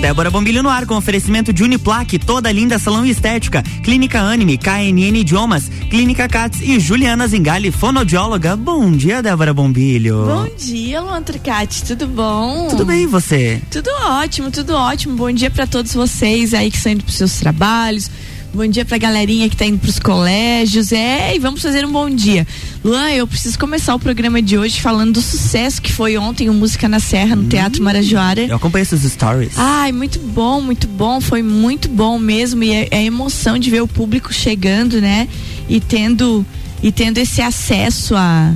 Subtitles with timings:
[0.00, 5.18] Débora Bombilho no ar com oferecimento de Uniplaque, toda linda salão estética, Clínica Anime, KNN
[5.18, 8.56] Idiomas, Clínica Cats e Juliana Zingali, fonoaudióloga.
[8.56, 10.24] Bom dia, Débora Bombilho.
[10.24, 12.68] Bom dia, Luan Tricati, tudo bom?
[12.68, 13.60] Tudo bem e você?
[13.70, 15.14] Tudo ótimo, tudo ótimo.
[15.16, 18.10] Bom dia para todos vocês aí que estão indo pros seus trabalhos
[18.52, 20.90] Bom dia pra galerinha que tá indo pros colégios.
[20.90, 22.44] É, e vamos fazer um bom dia.
[22.84, 26.54] Luan, eu preciso começar o programa de hoje falando do sucesso que foi ontem o
[26.54, 28.42] Música na Serra, no hum, Teatro Marajoara.
[28.42, 29.52] Eu acompanhei essas stories.
[29.56, 31.20] Ai, muito bom, muito bom.
[31.20, 32.64] Foi muito bom mesmo.
[32.64, 35.28] E é, é emoção de ver o público chegando, né?
[35.68, 36.44] E tendo,
[36.82, 38.52] e tendo esse acesso a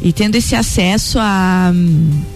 [0.00, 1.72] e tendo esse acesso a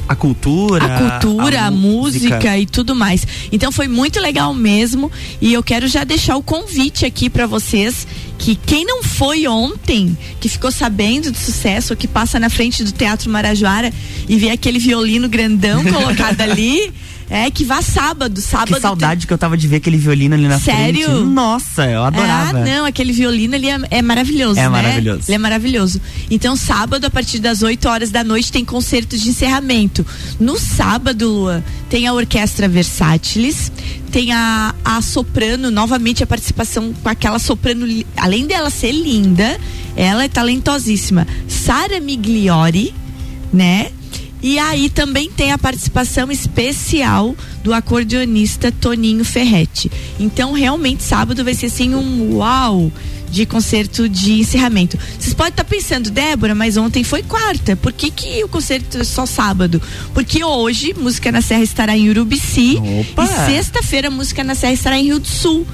[0.09, 2.34] a cultura, a cultura, a, a música.
[2.34, 2.59] música.
[2.59, 3.27] e tudo mais.
[3.51, 8.06] Então foi muito legal mesmo e eu quero já deixar o convite aqui para vocês
[8.39, 12.91] que quem não foi ontem, que ficou sabendo do sucesso, que passa na frente do
[12.91, 13.92] Teatro Marajoara
[14.29, 16.92] e vê aquele violino grandão colocado ali,
[17.33, 18.75] é, que vá sábado, sábado.
[18.75, 21.07] Que saudade que eu tava de ver aquele violino ali na Sério?
[21.07, 21.25] frente.
[21.25, 22.59] Nossa, eu adorava.
[22.59, 24.69] Ah, não, aquele violino ali é, é maravilhoso, é né?
[24.69, 25.23] maravilhoso.
[25.27, 25.98] Ele é maravilhoso.
[26.31, 30.05] Então, sábado, a partir das 8 horas da noite, tem concerto de encerramento.
[30.39, 33.73] No sábado, Lua, tem a Orquestra Versátiles,
[34.11, 39.59] tem a, a soprano, novamente a participação com aquela soprano, além dela ser linda,
[39.97, 41.27] ela é talentosíssima.
[41.49, 42.95] Sara Migliori,
[43.51, 43.91] né?
[44.43, 49.91] E aí também tem a participação especial do acordeonista Toninho Ferretti.
[50.19, 52.91] Então, realmente, sábado vai ser assim um uau
[53.31, 54.99] de concerto de encerramento.
[55.19, 57.75] Vocês podem estar tá pensando, Débora, mas ontem foi quarta.
[57.77, 59.81] Por que, que o concerto é só sábado?
[60.12, 62.77] Porque hoje, Música na Serra estará em Urubici.
[62.77, 63.25] Opa.
[63.25, 65.67] E sexta-feira, Música na Serra estará em Rio do Sul.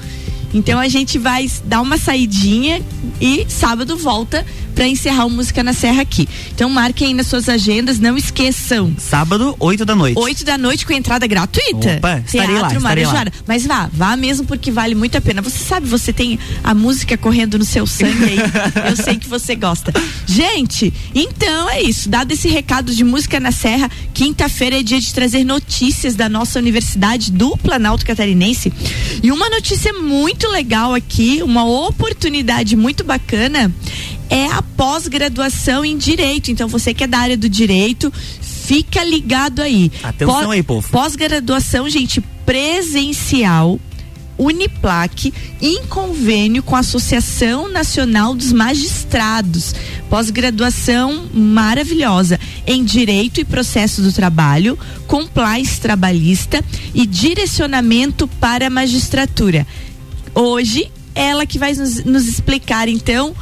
[0.53, 2.81] Então a gente vai dar uma saidinha
[3.21, 4.45] e sábado volta
[4.79, 6.25] para encerrar o Música na Serra aqui.
[6.55, 8.95] Então marquem aí nas suas agendas, não esqueçam.
[8.97, 10.17] Sábado, 8 da noite.
[10.17, 11.97] 8 da noite com entrada gratuita.
[11.97, 13.25] Opa, estarei Teatro lá, estarei lá.
[13.45, 15.41] Mas vá, vá mesmo porque vale muito a pena.
[15.41, 18.37] Você sabe, você tem a música correndo no seu sangue aí.
[18.89, 19.91] Eu sei que você gosta.
[20.25, 22.07] Gente, então é isso.
[22.07, 26.57] Dado esse recado de Música na Serra, quinta-feira é dia de trazer notícias da nossa
[26.57, 28.71] Universidade do Planalto Catarinense.
[29.21, 33.69] E uma notícia muito legal aqui, uma oportunidade muito bacana
[34.29, 36.51] é a pós-graduação em direito.
[36.51, 39.91] Então você que é da área do direito, fica ligado aí.
[40.03, 40.87] Atenção Pós, aí, povo.
[40.89, 43.79] Pós-graduação, gente, presencial.
[44.37, 49.75] Uniplac em convênio com a Associação Nacional dos Magistrados.
[50.09, 56.63] Pós-graduação maravilhosa em Direito e Processo do Trabalho, Compliance Trabalhista
[56.95, 59.67] e Direcionamento para a Magistratura.
[60.33, 63.35] Hoje, ela que vai nos, nos explicar, então,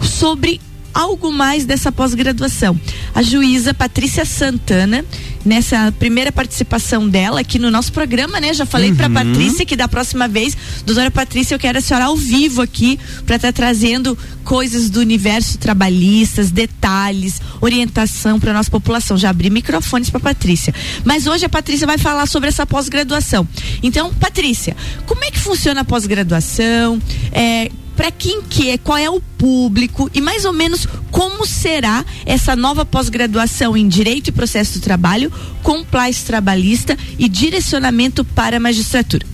[0.00, 0.60] sobre
[0.94, 2.78] algo mais dessa pós-graduação.
[3.12, 5.04] A juíza Patrícia Santana,
[5.44, 8.54] nessa primeira participação dela aqui no nosso programa, né?
[8.54, 8.96] Já falei uhum.
[8.96, 10.56] para Patrícia que da próxima vez,
[10.86, 15.00] doutora Patrícia, eu quero a senhora ao vivo aqui para estar tá trazendo coisas do
[15.00, 19.18] universo trabalhistas, detalhes, orientação para nossa população.
[19.18, 20.72] Já abri microfones para Patrícia.
[21.04, 23.46] Mas hoje a Patrícia vai falar sobre essa pós-graduação.
[23.82, 27.02] Então, Patrícia, como é que funciona a pós-graduação?
[27.32, 32.04] É, para quem que é, qual é o público e mais ou menos como será
[32.26, 35.32] essa nova pós-graduação em Direito e Processo do Trabalho,
[35.62, 39.26] compliance trabalhista e direcionamento para a magistratura.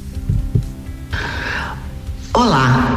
[2.33, 2.95] Olá,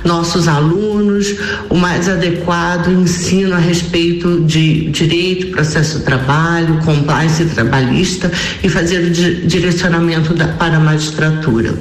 [0.03, 1.35] nossos alunos
[1.69, 8.31] o mais adequado ensino a respeito de direito, processo de trabalho, compliance trabalhista
[8.63, 11.73] e fazer o direcionamento da, para a magistratura.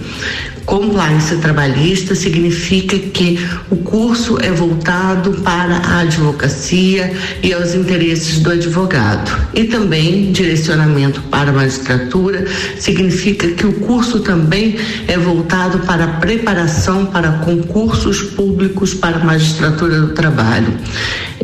[0.64, 7.12] Compliance trabalhista significa que o curso é voltado para a advocacia
[7.42, 9.48] e aos interesses do advogado.
[9.54, 12.46] E também direcionamento para a magistratura
[12.78, 14.76] significa que o curso também
[15.08, 16.81] é voltado para a preparação
[17.12, 20.75] para concursos públicos para magistratura do trabalho.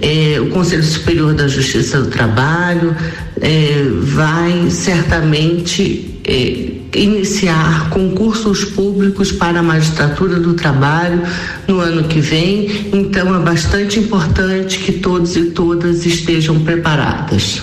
[0.02, 2.96] É, o Conselho Superior da Justiça do Trabalho
[3.40, 11.22] é, vai certamente é, iniciar concursos públicos para a magistratura do trabalho
[11.68, 17.62] no ano que vem, então é bastante importante que todos e todas estejam preparadas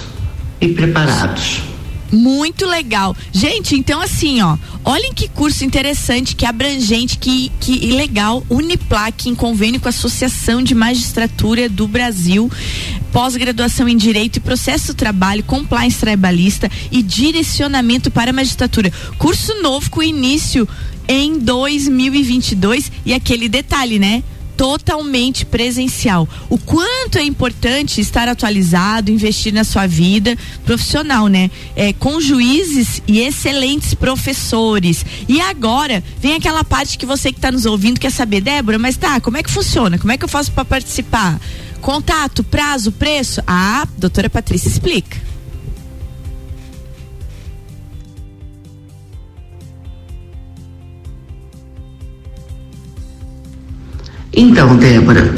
[0.62, 1.75] e preparados.
[2.12, 3.16] Muito legal.
[3.32, 8.46] Gente, então assim, ó, olhem que curso interessante, que abrangente, que, que legal.
[8.50, 12.52] Uniplac em convênio com a Associação de Magistratura do Brasil,
[13.12, 18.92] pós-graduação em Direito e Processo do Trabalho, Compliance Trabalhista e Direcionamento para a Magistratura.
[19.18, 20.68] Curso novo com início
[21.08, 24.24] em 2022 e aquele detalhe, né?
[24.56, 26.28] Totalmente presencial.
[26.50, 31.50] O quanto é importante estar atualizado, investir na sua vida profissional, né?
[31.76, 35.06] É, com juízes e excelentes professores.
[35.28, 38.98] E agora vem aquela parte que você que está nos ouvindo quer saber, Débora, mas
[38.98, 39.98] tá, como é que funciona?
[39.98, 41.40] Como é que eu faço para participar?
[41.82, 43.42] Contato, prazo, preço?
[43.46, 45.25] Ah, doutora Patrícia explica.
[54.36, 55.34] Então, Débora,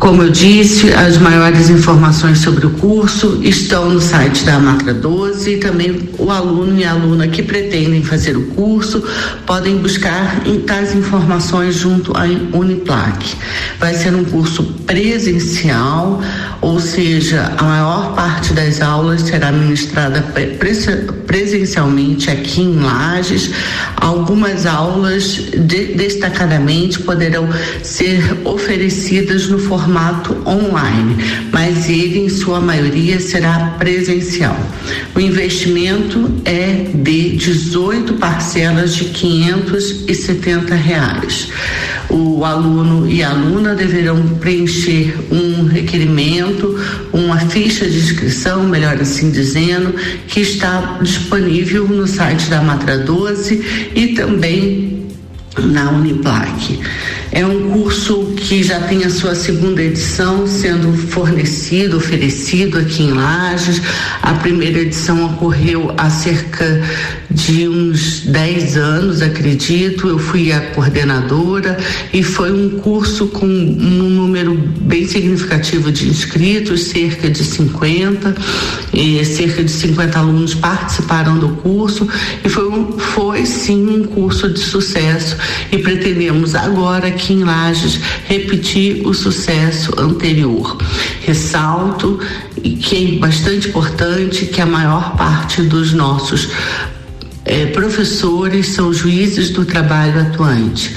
[0.00, 5.50] como eu disse, as maiores informações sobre o curso estão no site da Matra 12
[5.50, 9.04] e também o aluno e a aluna que pretendem fazer o curso
[9.44, 12.22] podem buscar tais informações junto à
[12.56, 13.36] Uniplac.
[13.78, 16.22] Vai ser um curso presencial,
[16.62, 20.24] ou seja, a maior parte das aulas será ministrada
[21.26, 23.50] presencialmente aqui em Lages.
[23.96, 27.46] Algumas aulas de, destacadamente poderão
[27.82, 31.16] ser oferecidas no formato formato online,
[31.52, 34.56] mas ele, em sua maioria, será presencial.
[35.14, 41.48] O investimento é de 18 parcelas de 570 reais.
[42.08, 46.78] O aluno e a aluna deverão preencher um requerimento,
[47.12, 49.94] uma ficha de inscrição, melhor assim dizendo,
[50.28, 55.08] que está disponível no site da Matra 12 e também
[55.58, 56.78] na Uniplac.
[57.32, 63.12] É um curso que já tem a sua segunda edição sendo fornecido, oferecido aqui em
[63.12, 63.80] Lages.
[64.20, 66.82] A primeira edição ocorreu há cerca
[67.30, 70.08] de uns 10 anos, acredito.
[70.08, 71.78] Eu fui a coordenadora
[72.12, 78.34] e foi um curso com um número bem significativo de inscritos, cerca de 50,
[78.92, 82.08] e cerca de 50 alunos participaram do curso
[82.44, 85.36] e foi, um, foi sim um curso de sucesso
[85.70, 90.78] e pretendemos agora aqui em Lages repetir o sucesso anterior.
[91.20, 92.18] Ressalto
[92.62, 96.48] que é bastante importante que a maior parte dos nossos
[97.44, 100.94] é, professores são juízes do trabalho atuante,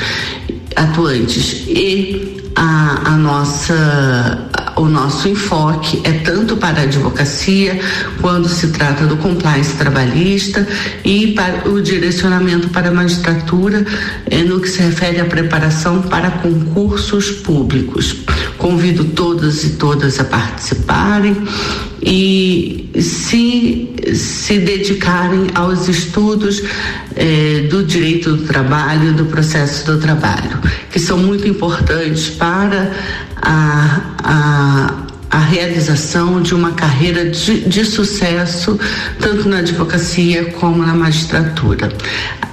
[0.75, 7.79] atuantes e a, a nossa o nosso enfoque é tanto para a advocacia,
[8.21, 10.67] quando se trata do compliance trabalhista,
[11.03, 13.85] e para o direcionamento para a magistratura,
[14.25, 18.15] é, no que se refere à preparação para concursos públicos.
[18.63, 21.35] Convido todas e todas a participarem
[22.01, 26.63] e se, se dedicarem aos estudos
[27.13, 32.89] eh, do direito do trabalho do processo do trabalho, que são muito importantes para
[33.35, 38.79] a, a a realização de uma carreira de, de sucesso,
[39.19, 41.91] tanto na advocacia como na magistratura.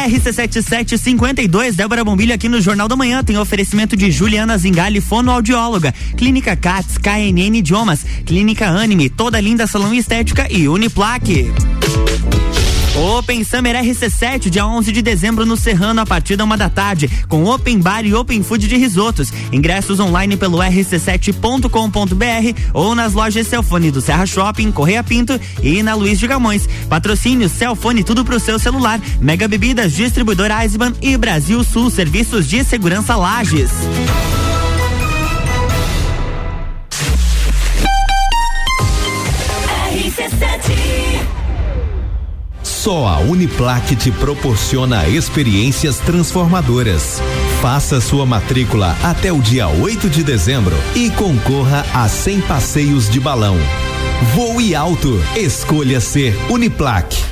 [0.08, 6.56] RC7752, Débora Bombilho aqui no Jornal da Manhã tem oferecimento de Juliana Zingali, fonoaudióloga, Clínica
[6.56, 11.52] CATS, KNN Idiomas, Clínica Anime, toda linda salão estética e Uniplaque.
[13.02, 17.10] Open Summer RC7, dia 11 de dezembro no Serrano, a partir da uma da tarde,
[17.28, 19.32] com Open Bar e Open Food de risotos.
[19.50, 25.96] Ingressos online pelo rc7.com.br ou nas lojas Celfone do Serra Shopping, Correia Pinto e na
[25.96, 26.68] Luiz de Gamões.
[26.88, 29.00] Patrocínio Celfone, tudo pro seu celular.
[29.20, 33.72] Mega Bebidas, distribuidora Eisban e Brasil Sul, serviços de segurança Lages.
[42.82, 47.22] Só a Uniplaque te proporciona experiências transformadoras.
[47.60, 53.20] Faça sua matrícula até o dia 8 de dezembro e concorra a 100 passeios de
[53.20, 53.56] balão.
[54.34, 55.22] Voe alto.
[55.36, 57.31] Escolha ser Uniplaque.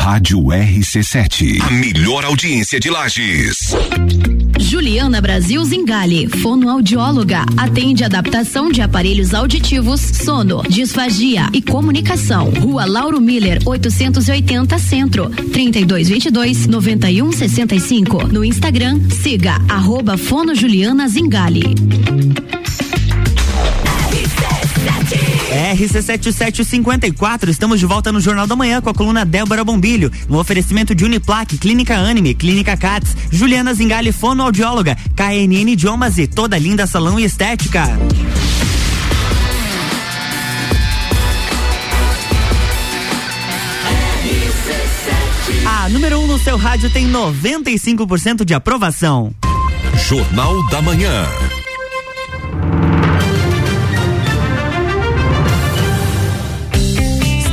[0.00, 1.60] Rádio RC7.
[1.60, 3.72] A melhor audiência de Lages.
[4.58, 12.50] Juliana Brasil Zingali, fonoaudióloga, atende adaptação de aparelhos auditivos, sono, disfagia e comunicação.
[12.50, 18.28] Rua Lauro Miller, 880 Centro, 3222 9165.
[18.28, 21.74] No Instagram, siga arroba Fono Juliana Zingali.
[25.52, 30.94] RC7754, estamos de volta no Jornal da Manhã com a coluna Débora Bombilho, no oferecimento
[30.94, 37.20] de Uniplaque, Clínica Anime, Clínica Cats, Juliana Zingali, fonoaudióloga, KNN Idiomas e toda linda salão
[37.20, 37.84] e estética.
[45.66, 49.34] A número 1 um no seu rádio tem 95% de aprovação.
[50.08, 51.26] Jornal da Manhã.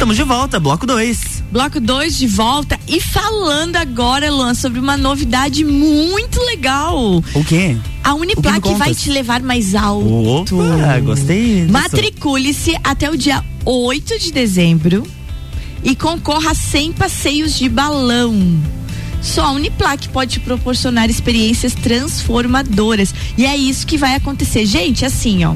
[0.10, 1.44] Estamos de volta, bloco 2.
[1.52, 7.24] Bloco 2 de volta e falando agora, Luan, sobre uma novidade muito legal.
[7.36, 7.78] O quê?
[8.04, 10.58] A Uniplac vai te levar mais alto.
[10.58, 11.68] Opa, gostei.
[11.68, 15.06] Matricule-se até o dia 8 de dezembro
[15.84, 18.60] e concorra a 100 passeios de balão.
[19.22, 23.14] Só a Uniplac pode te proporcionar experiências transformadoras.
[23.38, 24.66] E é isso que vai acontecer.
[24.66, 25.54] Gente, assim, ó.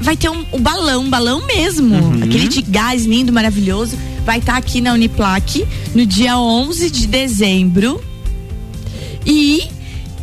[0.00, 1.94] Vai ter um, um balão, um balão mesmo.
[1.94, 2.24] Uhum.
[2.24, 7.06] Aquele de gás lindo, maravilhoso vai estar tá aqui na Uniplac no dia 11 de
[7.06, 8.02] dezembro.
[9.24, 9.68] E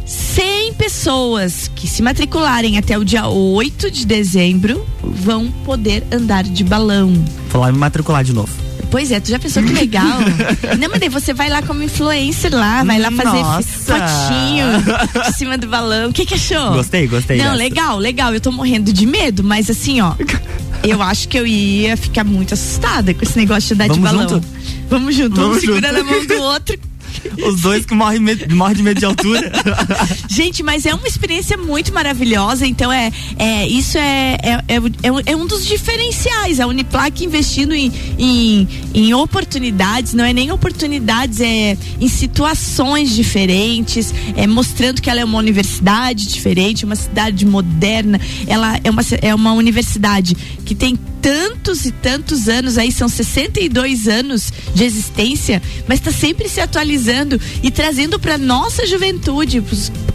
[0.05, 6.63] 100 pessoas que se matricularem até o dia 8 de dezembro vão poder andar de
[6.63, 7.13] balão.
[7.49, 8.68] Vou lá me matricular de novo.
[8.91, 10.19] Pois é, tu já pensou que legal?
[10.79, 15.57] Não, mas daí você vai lá como influencer lá, vai lá fazer fotinho de cima
[15.57, 16.09] do balão.
[16.09, 16.73] O que que achou?
[16.73, 17.37] Gostei, gostei.
[17.37, 17.55] Não, dessa.
[17.57, 18.33] legal, legal.
[18.33, 20.13] Eu tô morrendo de medo, mas assim, ó.
[20.81, 24.15] Eu acho que eu ia ficar muito assustada com esse negócio de andar Vamos de
[24.15, 24.29] balão.
[24.29, 24.47] Junto?
[24.89, 26.79] Vamos junto, vamos, vamos segurando a mão do outro
[27.45, 28.19] os dois que morrem,
[28.51, 29.51] morrem de medo de altura.
[30.29, 32.65] Gente, mas é uma experiência muito maravilhosa.
[32.65, 36.59] Então, é, é isso é, é, é, é um dos diferenciais.
[36.59, 44.13] A Uniplac investindo em, em, em oportunidades, não é nem oportunidades, é em situações diferentes,
[44.35, 48.19] é mostrando que ela é uma universidade diferente, uma cidade moderna.
[48.47, 50.35] Ela é uma, é uma universidade
[50.65, 56.47] que tem tantos e tantos anos aí, são 62 anos de existência, mas está sempre
[56.49, 59.63] se atualizando e trazendo para nossa juventude,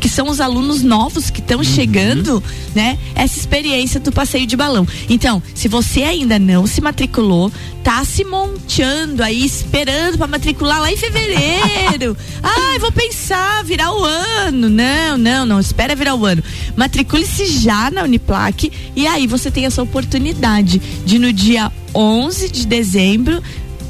[0.00, 1.64] que são os alunos novos que estão uhum.
[1.64, 2.42] chegando,
[2.74, 2.98] né?
[3.14, 4.86] Essa experiência do passeio de balão.
[5.08, 10.90] Então, se você ainda não se matriculou, tá se montando aí, esperando para matricular lá
[10.90, 12.16] em fevereiro.
[12.42, 14.70] Ai, vou pensar, virar o ano.
[14.70, 16.42] Não, não, não, espera virar o ano.
[16.76, 22.66] Matricule-se já na Uniplac e aí você tem essa oportunidade de no dia 11 de
[22.66, 23.42] dezembro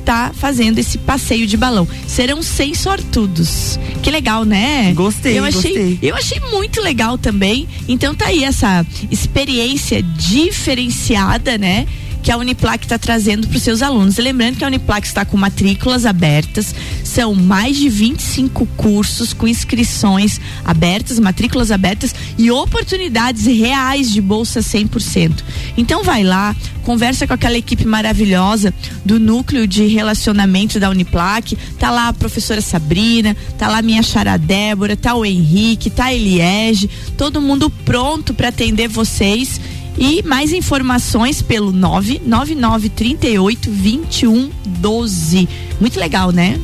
[0.05, 1.89] tá fazendo esse passeio de balão.
[2.07, 3.79] Serão 100 sortudos.
[4.03, 4.93] Que legal, né?
[4.93, 5.99] Gostei, eu achei, gostei.
[6.03, 7.67] Eu achei muito legal também.
[7.89, 11.87] Então tá aí essa experiência diferenciada, né?
[12.25, 14.17] Que a Uniplac está trazendo para os seus alunos.
[14.17, 20.41] Lembrando que a Uniplac está com matrículas abertas, são mais de 25 cursos com inscrições
[20.65, 25.45] abertas, matrículas abertas e oportunidades reais de bolsa 100%.
[25.77, 28.73] Então vai lá, conversa com aquela equipe maravilhosa
[29.05, 31.55] do núcleo de relacionamento da Uniplac.
[31.79, 36.15] Tá lá a professora Sabrina, tá lá minha chara Débora, tá o Henrique, tá a
[36.15, 36.89] Eliege,
[37.19, 39.61] todo mundo pronto para atender vocês
[39.99, 45.49] e mais informações pelo 99938 2112.
[45.81, 46.59] Muito legal, né?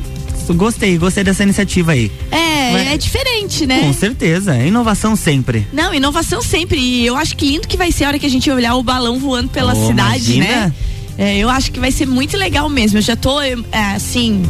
[0.55, 2.11] Gostei, gostei dessa iniciativa aí.
[2.29, 3.81] É, Mas, é diferente, né?
[3.81, 5.65] Com certeza, é inovação sempre.
[5.71, 6.79] Não, inovação sempre.
[6.79, 8.83] E eu acho que lindo que vai ser a hora que a gente olhar o
[8.83, 10.65] balão voando pela oh, cidade, imagina.
[10.65, 10.73] né?
[11.17, 12.97] É, eu acho que vai ser muito legal mesmo.
[12.97, 13.55] Eu já tô, é,
[13.95, 14.43] assim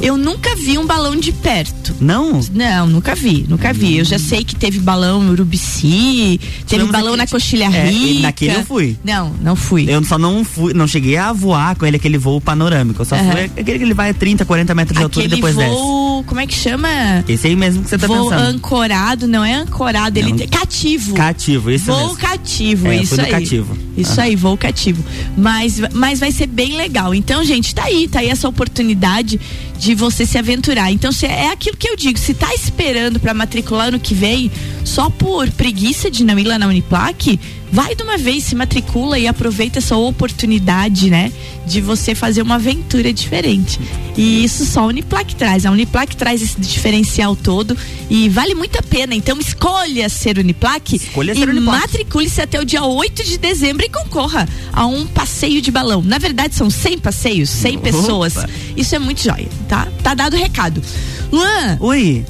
[0.00, 1.94] eu nunca vi um balão de perto.
[2.00, 2.40] Não?
[2.52, 3.98] Não, nunca vi, nunca vi.
[3.98, 8.22] Eu já sei que teve balão em Urubici, teve balão na Coxilha é, Rica.
[8.22, 8.96] Naquele eu fui.
[9.04, 9.86] Não, não fui.
[9.88, 13.00] Eu só não fui, não cheguei a voar com ele aquele voo panorâmico.
[13.02, 13.32] Eu só uhum.
[13.32, 16.28] fui aquele que ele vai a 30, 40 metros de altura e depois voo, desce.
[16.28, 16.88] como é que chama?
[17.28, 18.56] Esse aí mesmo que você tá voo pensando.
[18.56, 20.28] ancorado, não é ancorado, não.
[20.28, 21.14] ele cativo.
[21.14, 22.16] Cativo, isso voo mesmo.
[22.16, 23.30] cativo, é, isso aí.
[23.30, 23.78] cativo.
[23.96, 25.04] Isso aí, voo cativo.
[25.36, 27.14] Mas mas vai ser bem legal.
[27.14, 29.40] Então, gente, tá aí, tá aí essa oportunidade
[29.78, 30.90] de você se aventurar.
[30.90, 34.50] Então, se é aquilo que eu digo, se tá esperando para matricular no que vem,
[34.88, 37.38] só por preguiça de não ir lá na Uniplac,
[37.70, 41.30] vai de uma vez, se matricula e aproveita essa oportunidade, né?
[41.66, 43.78] De você fazer uma aventura diferente.
[44.16, 45.66] E isso só a Uniplac traz.
[45.66, 47.76] A Uniplac traz esse diferencial todo
[48.08, 49.14] e vale muito a pena.
[49.14, 53.90] Então escolha ser Uniplac escolha e ser matricule-se até o dia 8 de dezembro e
[53.90, 56.00] concorra a um passeio de balão.
[56.02, 57.84] Na verdade, são 100 passeios, 100 Opa.
[57.84, 58.34] pessoas.
[58.74, 59.86] Isso é muito jóia, tá?
[60.02, 60.82] Tá dado o recado.
[61.30, 61.76] Luan.
[61.78, 62.24] Oi.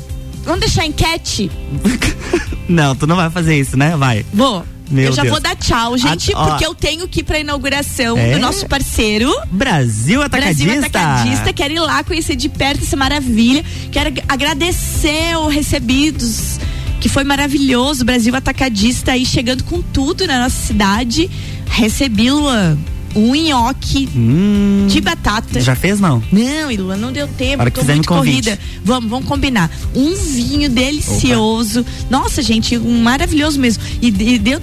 [0.44, 1.50] Vamos deixar enquete?
[2.68, 3.96] não, tu não vai fazer isso, né?
[3.96, 4.24] Vai.
[4.32, 4.64] Vou.
[4.90, 5.32] Meu eu já Deus.
[5.32, 8.32] vou dar tchau, gente, a, porque eu tenho que ir pra inauguração é?
[8.32, 9.30] do nosso parceiro.
[9.50, 10.64] Brasil Atacadista.
[10.64, 11.52] Brasil Atacadista.
[11.52, 13.62] Quero ir lá conhecer de perto essa maravilha.
[13.92, 16.58] Quero agradecer o recebidos
[17.00, 18.04] que foi maravilhoso.
[18.04, 21.30] Brasil Atacadista aí chegando com tudo na nossa cidade.
[21.70, 22.78] Recebi, Luan
[23.18, 25.60] um nhoque hum, de batata.
[25.60, 26.22] Já fez, não?
[26.30, 27.62] Não, Ilua, não deu tempo.
[27.62, 28.58] Hora tô muito corrida.
[28.84, 29.70] Vamos, vamos combinar.
[29.94, 31.80] Um vinho delicioso.
[31.80, 31.90] Opa.
[32.10, 33.82] Nossa, gente, um maravilhoso mesmo.
[34.00, 34.60] E, e deu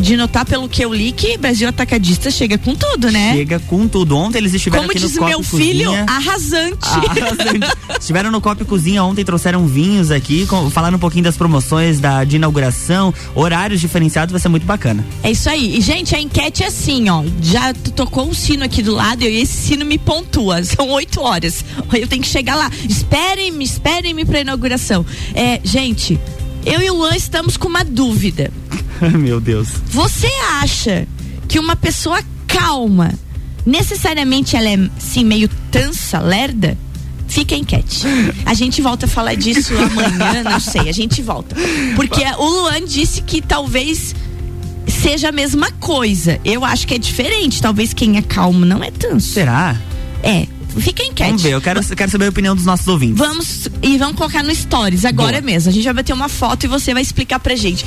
[0.00, 3.34] de notar pelo que eu li que Brasil Atacadista chega com tudo, né?
[3.34, 4.16] Chega com tudo.
[4.16, 6.06] Ontem eles estiveram Como aqui diz no meu filho, Cozinha.
[6.08, 6.88] arrasante.
[6.88, 7.76] arrasante.
[7.98, 12.24] estiveram no Copo Cozinha ontem, trouxeram vinhos aqui, com, falando um pouquinho das promoções da,
[12.24, 15.04] de inauguração, horários diferenciados, vai ser muito bacana.
[15.22, 15.76] É isso aí.
[15.78, 17.24] E, gente, a enquete é assim, ó.
[17.40, 20.62] Já tocou um sino aqui do lado e esse sino me pontua.
[20.64, 21.64] São oito horas.
[21.92, 22.70] Eu tenho que chegar lá.
[22.88, 25.04] Esperem-me, esperem-me para inauguração.
[25.34, 26.20] É, gente,
[26.64, 28.52] eu e o Luan estamos com uma dúvida.
[29.18, 29.68] Meu Deus.
[29.86, 30.28] Você
[30.60, 31.08] acha
[31.48, 33.12] que uma pessoa calma,
[33.64, 36.76] necessariamente ela é, sim, meio tansa, lerda?
[37.28, 38.06] Fica a enquete.
[38.44, 41.56] A gente volta a falar disso amanhã, não sei, a gente volta.
[41.96, 44.14] Porque o Luan disse que talvez
[44.86, 46.40] seja a mesma coisa.
[46.44, 47.60] Eu acho que é diferente.
[47.60, 49.20] Talvez quem é calmo não é tanto.
[49.20, 49.76] Será?
[50.22, 50.46] É.
[50.80, 51.28] Fica a enquete.
[51.28, 53.18] Vamos ver, eu quero, eu quero saber a opinião dos nossos ouvintes.
[53.18, 55.42] Vamos e vamos colocar no Stories agora Boa.
[55.42, 55.70] mesmo.
[55.70, 57.84] A gente vai bater uma foto e você vai explicar pra gente.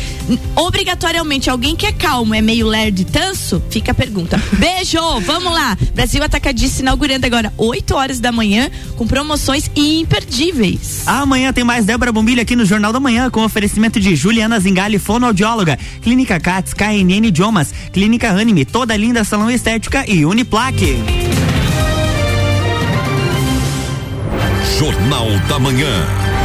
[0.55, 3.61] Obrigatoriamente, alguém que é calmo é meio lerdo e tanso?
[3.69, 4.41] Fica a pergunta.
[4.57, 4.99] Beijo!
[5.21, 5.77] Vamos lá!
[5.93, 11.03] Brasil Atacadista inaugurando agora 8 horas da manhã com promoções imperdíveis.
[11.05, 14.99] Amanhã tem mais Débora Bombilha aqui no Jornal da Manhã com oferecimento de Juliana Zingali,
[14.99, 20.97] fonoaudióloga, Clínica Cats, KNN Idiomas, Clínica Anime, toda linda salão estética e Uniplaque.
[24.79, 26.38] Jornal da Manhã.